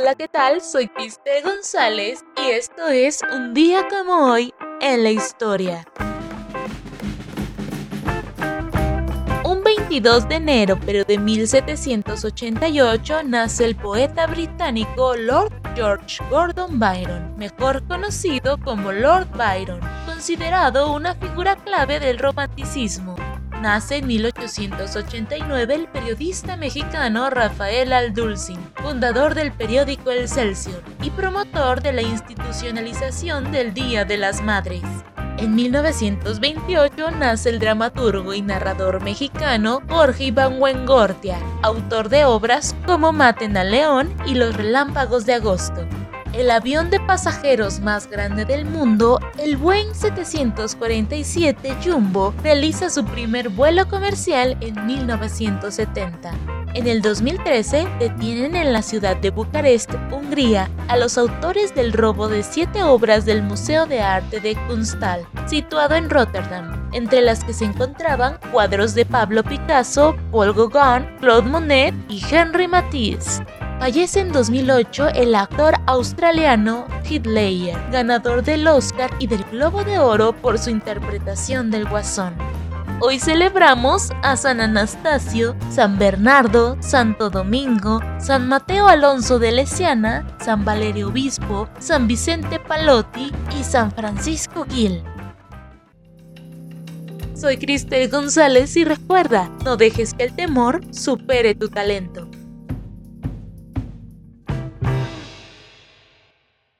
Hola, 0.00 0.14
¿qué 0.14 0.28
tal? 0.28 0.62
Soy 0.62 0.88
Cristel 0.88 1.44
González 1.44 2.24
y 2.38 2.52
esto 2.52 2.88
es 2.88 3.20
Un 3.34 3.52
día 3.52 3.86
como 3.86 4.32
hoy 4.32 4.54
en 4.80 5.04
la 5.04 5.10
historia. 5.10 5.86
Un 9.44 9.62
22 9.62 10.26
de 10.26 10.36
enero, 10.36 10.80
pero 10.86 11.04
de 11.04 11.18
1788, 11.18 13.24
nace 13.24 13.66
el 13.66 13.76
poeta 13.76 14.26
británico 14.26 15.16
Lord 15.16 15.52
George 15.74 16.24
Gordon 16.30 16.78
Byron, 16.78 17.36
mejor 17.36 17.86
conocido 17.86 18.56
como 18.56 18.92
Lord 18.92 19.28
Byron, 19.36 19.80
considerado 20.06 20.94
una 20.94 21.14
figura 21.14 21.56
clave 21.56 22.00
del 22.00 22.18
romanticismo. 22.18 23.16
Nace 23.60 23.98
en 23.98 24.06
1889 24.06 25.74
el 25.74 25.86
periodista 25.86 26.56
mexicano 26.56 27.28
Rafael 27.28 27.92
Aldulcin, 27.92 28.58
fundador 28.76 29.34
del 29.34 29.52
periódico 29.52 30.10
El 30.10 30.30
Celsior 30.30 30.82
y 31.02 31.10
promotor 31.10 31.82
de 31.82 31.92
la 31.92 32.00
institucionalización 32.00 33.52
del 33.52 33.74
Día 33.74 34.06
de 34.06 34.16
las 34.16 34.40
Madres. 34.40 34.82
En 35.36 35.54
1928 35.54 37.10
nace 37.10 37.50
el 37.50 37.58
dramaturgo 37.58 38.32
y 38.32 38.40
narrador 38.40 39.02
mexicano 39.02 39.80
Jorge 39.90 40.24
Iván 40.24 40.60
Huengortia, 40.60 41.38
autor 41.60 42.08
de 42.08 42.24
obras 42.24 42.74
como 42.86 43.12
Maten 43.12 43.58
al 43.58 43.72
León 43.72 44.10
y 44.24 44.36
Los 44.36 44.56
Relámpagos 44.56 45.26
de 45.26 45.34
Agosto 45.34 45.86
el 46.32 46.50
avión 46.50 46.90
de 46.90 47.00
pasajeros 47.00 47.80
más 47.80 48.08
grande 48.08 48.44
del 48.44 48.64
mundo, 48.64 49.18
el 49.38 49.56
Boeing 49.56 49.94
747 49.94 51.76
Jumbo, 51.84 52.34
realiza 52.42 52.90
su 52.90 53.04
primer 53.04 53.48
vuelo 53.48 53.88
comercial 53.88 54.56
en 54.60 54.86
1970. 54.86 56.32
En 56.74 56.86
el 56.86 57.02
2013 57.02 57.88
detienen 57.98 58.54
en 58.54 58.72
la 58.72 58.82
ciudad 58.82 59.16
de 59.16 59.30
Bucarest, 59.30 59.92
Hungría, 60.12 60.70
a 60.86 60.96
los 60.96 61.18
autores 61.18 61.74
del 61.74 61.92
robo 61.92 62.28
de 62.28 62.44
siete 62.44 62.84
obras 62.84 63.24
del 63.24 63.42
Museo 63.42 63.86
de 63.86 64.00
Arte 64.00 64.38
de 64.38 64.54
Kunsthal, 64.68 65.26
situado 65.46 65.96
en 65.96 66.08
Rotterdam, 66.08 66.88
entre 66.92 67.22
las 67.22 67.42
que 67.42 67.54
se 67.54 67.64
encontraban 67.64 68.38
cuadros 68.52 68.94
de 68.94 69.04
Pablo 69.04 69.42
Picasso, 69.42 70.16
Paul 70.30 70.54
Gauguin, 70.54 71.08
Claude 71.18 71.48
Monet 71.48 71.94
y 72.08 72.22
Henri 72.30 72.68
Matisse. 72.68 73.42
Fallece 73.80 74.20
en 74.20 74.30
2008 74.30 75.08
el 75.14 75.34
actor 75.34 75.74
australiano 75.86 76.86
Heath 77.02 77.24
Ledger, 77.24 77.78
ganador 77.90 78.42
del 78.44 78.68
Oscar 78.68 79.10
y 79.18 79.26
del 79.26 79.42
Globo 79.44 79.84
de 79.84 79.98
Oro 79.98 80.34
por 80.34 80.58
su 80.58 80.68
interpretación 80.68 81.70
del 81.70 81.88
Guasón. 81.88 82.34
Hoy 83.00 83.18
celebramos 83.18 84.10
a 84.22 84.36
San 84.36 84.60
Anastasio, 84.60 85.56
San 85.70 85.98
Bernardo, 85.98 86.76
Santo 86.80 87.30
Domingo, 87.30 88.00
San 88.18 88.48
Mateo 88.48 88.86
Alonso 88.86 89.38
de 89.38 89.50
Lesiana, 89.50 90.26
San 90.44 90.62
Valerio 90.62 91.08
Obispo, 91.08 91.66
San 91.78 92.06
Vicente 92.06 92.60
Palotti 92.60 93.32
y 93.58 93.64
San 93.64 93.92
Francisco 93.92 94.66
Gil. 94.68 95.02
Soy 97.34 97.56
Cristel 97.56 98.10
González 98.10 98.76
y 98.76 98.84
recuerda, 98.84 99.50
no 99.64 99.78
dejes 99.78 100.12
que 100.12 100.24
el 100.24 100.36
temor 100.36 100.82
supere 100.92 101.54
tu 101.54 101.70
talento. 101.70 102.29